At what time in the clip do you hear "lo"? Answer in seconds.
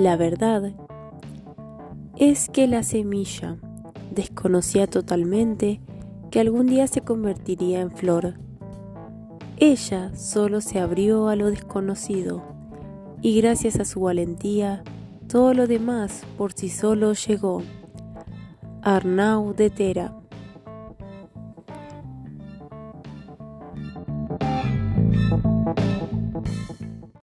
11.36-11.50, 15.52-15.66